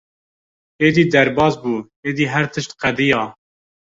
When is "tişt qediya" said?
2.53-3.21